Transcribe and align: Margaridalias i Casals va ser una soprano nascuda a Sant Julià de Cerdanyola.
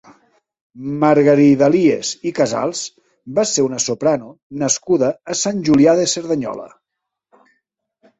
Margaridalias 1.01 2.13
i 2.29 2.31
Casals 2.39 2.81
va 3.39 3.45
ser 3.49 3.65
una 3.65 3.81
soprano 3.83 4.31
nascuda 4.63 5.11
a 5.35 5.37
Sant 5.43 5.61
Julià 5.69 5.95
de 6.01 6.07
Cerdanyola. 6.15 6.67